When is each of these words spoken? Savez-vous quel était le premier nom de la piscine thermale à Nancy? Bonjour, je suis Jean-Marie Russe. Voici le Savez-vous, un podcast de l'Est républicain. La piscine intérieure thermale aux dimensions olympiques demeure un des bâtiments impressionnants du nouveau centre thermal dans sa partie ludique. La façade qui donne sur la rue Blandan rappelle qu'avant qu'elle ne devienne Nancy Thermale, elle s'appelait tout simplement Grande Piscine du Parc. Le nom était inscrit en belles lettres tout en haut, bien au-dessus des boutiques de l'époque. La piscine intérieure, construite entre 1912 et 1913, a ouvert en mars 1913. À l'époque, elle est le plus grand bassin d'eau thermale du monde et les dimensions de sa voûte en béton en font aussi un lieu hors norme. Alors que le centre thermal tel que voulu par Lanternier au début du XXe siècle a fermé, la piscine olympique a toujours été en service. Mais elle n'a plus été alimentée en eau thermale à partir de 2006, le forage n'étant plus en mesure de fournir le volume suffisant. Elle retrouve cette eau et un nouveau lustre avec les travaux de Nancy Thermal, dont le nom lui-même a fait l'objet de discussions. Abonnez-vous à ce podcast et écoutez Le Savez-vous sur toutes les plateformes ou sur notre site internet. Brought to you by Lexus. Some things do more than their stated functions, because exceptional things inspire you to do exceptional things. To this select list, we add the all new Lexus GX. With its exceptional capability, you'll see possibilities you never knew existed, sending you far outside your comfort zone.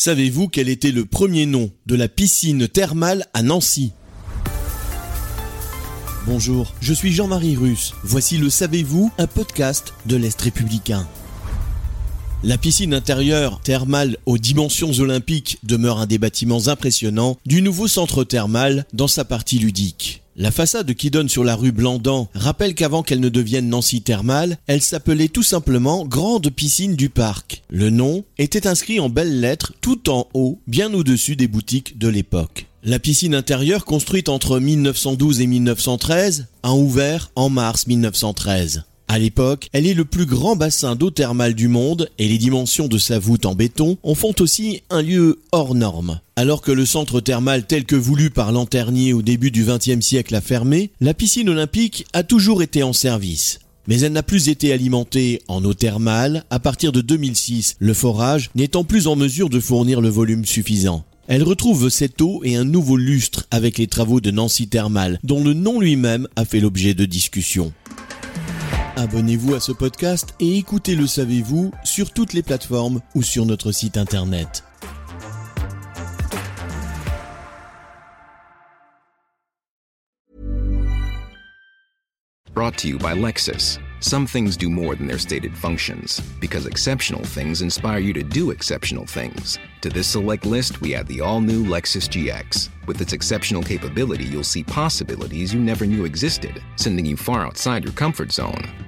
Savez-vous 0.00 0.46
quel 0.46 0.68
était 0.68 0.92
le 0.92 1.06
premier 1.06 1.44
nom 1.44 1.72
de 1.86 1.96
la 1.96 2.06
piscine 2.06 2.68
thermale 2.68 3.26
à 3.34 3.42
Nancy? 3.42 3.90
Bonjour, 6.24 6.72
je 6.80 6.94
suis 6.94 7.12
Jean-Marie 7.12 7.56
Russe. 7.56 7.94
Voici 8.04 8.38
le 8.38 8.48
Savez-vous, 8.48 9.10
un 9.18 9.26
podcast 9.26 9.94
de 10.06 10.14
l'Est 10.14 10.40
républicain. 10.40 11.04
La 12.44 12.56
piscine 12.56 12.94
intérieure 12.94 13.60
thermale 13.60 14.16
aux 14.24 14.38
dimensions 14.38 14.92
olympiques 15.00 15.58
demeure 15.64 15.98
un 15.98 16.06
des 16.06 16.18
bâtiments 16.18 16.68
impressionnants 16.68 17.36
du 17.46 17.62
nouveau 17.62 17.88
centre 17.88 18.22
thermal 18.22 18.86
dans 18.92 19.08
sa 19.08 19.24
partie 19.24 19.58
ludique. 19.58 20.22
La 20.36 20.52
façade 20.52 20.94
qui 20.94 21.10
donne 21.10 21.28
sur 21.28 21.42
la 21.42 21.56
rue 21.56 21.72
Blandan 21.72 22.28
rappelle 22.34 22.76
qu'avant 22.76 23.02
qu'elle 23.02 23.18
ne 23.18 23.28
devienne 23.28 23.68
Nancy 23.68 24.02
Thermale, 24.02 24.56
elle 24.68 24.82
s'appelait 24.82 25.26
tout 25.26 25.42
simplement 25.42 26.06
Grande 26.06 26.48
Piscine 26.50 26.94
du 26.94 27.08
Parc. 27.10 27.64
Le 27.70 27.90
nom 27.90 28.22
était 28.38 28.68
inscrit 28.68 29.00
en 29.00 29.08
belles 29.08 29.40
lettres 29.40 29.72
tout 29.80 30.08
en 30.08 30.28
haut, 30.32 30.60
bien 30.68 30.94
au-dessus 30.94 31.34
des 31.34 31.48
boutiques 31.48 31.98
de 31.98 32.06
l'époque. 32.06 32.66
La 32.84 33.00
piscine 33.00 33.34
intérieure, 33.34 33.84
construite 33.84 34.28
entre 34.28 34.60
1912 34.60 35.40
et 35.40 35.48
1913, 35.48 36.46
a 36.62 36.72
ouvert 36.72 37.32
en 37.34 37.50
mars 37.50 37.88
1913. 37.88 38.84
À 39.10 39.18
l'époque, 39.18 39.70
elle 39.72 39.86
est 39.86 39.94
le 39.94 40.04
plus 40.04 40.26
grand 40.26 40.54
bassin 40.54 40.94
d'eau 40.94 41.10
thermale 41.10 41.54
du 41.54 41.68
monde 41.68 42.10
et 42.18 42.28
les 42.28 42.36
dimensions 42.36 42.88
de 42.88 42.98
sa 42.98 43.18
voûte 43.18 43.46
en 43.46 43.54
béton 43.54 43.96
en 44.02 44.14
font 44.14 44.34
aussi 44.38 44.82
un 44.90 45.00
lieu 45.00 45.40
hors 45.50 45.74
norme. 45.74 46.20
Alors 46.36 46.60
que 46.60 46.72
le 46.72 46.84
centre 46.84 47.20
thermal 47.20 47.66
tel 47.66 47.86
que 47.86 47.96
voulu 47.96 48.28
par 48.28 48.52
Lanternier 48.52 49.14
au 49.14 49.22
début 49.22 49.50
du 49.50 49.64
XXe 49.64 50.04
siècle 50.04 50.34
a 50.34 50.42
fermé, 50.42 50.90
la 51.00 51.14
piscine 51.14 51.48
olympique 51.48 52.04
a 52.12 52.22
toujours 52.22 52.62
été 52.62 52.82
en 52.82 52.92
service. 52.92 53.60
Mais 53.86 54.00
elle 54.00 54.12
n'a 54.12 54.22
plus 54.22 54.50
été 54.50 54.74
alimentée 54.74 55.40
en 55.48 55.64
eau 55.64 55.72
thermale 55.72 56.44
à 56.50 56.58
partir 56.60 56.92
de 56.92 57.00
2006, 57.00 57.76
le 57.78 57.94
forage 57.94 58.50
n'étant 58.54 58.84
plus 58.84 59.06
en 59.06 59.16
mesure 59.16 59.48
de 59.48 59.58
fournir 59.58 60.02
le 60.02 60.10
volume 60.10 60.44
suffisant. 60.44 61.04
Elle 61.28 61.42
retrouve 61.42 61.88
cette 61.88 62.20
eau 62.20 62.42
et 62.44 62.56
un 62.56 62.64
nouveau 62.64 62.98
lustre 62.98 63.46
avec 63.50 63.78
les 63.78 63.86
travaux 63.86 64.20
de 64.20 64.30
Nancy 64.30 64.68
Thermal, 64.68 65.18
dont 65.24 65.42
le 65.42 65.54
nom 65.54 65.80
lui-même 65.80 66.28
a 66.36 66.44
fait 66.44 66.60
l'objet 66.60 66.92
de 66.92 67.06
discussions. 67.06 67.72
Abonnez-vous 68.98 69.54
à 69.54 69.60
ce 69.60 69.70
podcast 69.70 70.34
et 70.40 70.56
écoutez 70.58 70.96
Le 70.96 71.06
Savez-vous 71.06 71.70
sur 71.84 72.10
toutes 72.10 72.32
les 72.32 72.42
plateformes 72.42 73.00
ou 73.14 73.22
sur 73.22 73.46
notre 73.46 73.70
site 73.70 73.96
internet. 73.96 74.64
Brought 82.52 82.76
to 82.78 82.88
you 82.88 82.98
by 82.98 83.14
Lexus. 83.14 83.78
Some 84.00 84.26
things 84.26 84.56
do 84.56 84.68
more 84.68 84.96
than 84.96 85.06
their 85.06 85.18
stated 85.18 85.56
functions, 85.56 86.20
because 86.40 86.66
exceptional 86.66 87.22
things 87.22 87.62
inspire 87.62 88.00
you 88.00 88.12
to 88.14 88.24
do 88.24 88.50
exceptional 88.50 89.06
things. 89.06 89.58
To 89.82 89.90
this 89.90 90.08
select 90.08 90.44
list, 90.44 90.80
we 90.80 90.96
add 90.96 91.06
the 91.06 91.20
all 91.20 91.40
new 91.40 91.64
Lexus 91.64 92.08
GX. 92.08 92.68
With 92.88 93.00
its 93.00 93.12
exceptional 93.12 93.62
capability, 93.62 94.24
you'll 94.24 94.42
see 94.42 94.64
possibilities 94.64 95.54
you 95.54 95.60
never 95.60 95.86
knew 95.86 96.04
existed, 96.04 96.60
sending 96.74 97.06
you 97.06 97.16
far 97.16 97.46
outside 97.46 97.84
your 97.84 97.92
comfort 97.92 98.32
zone. 98.32 98.87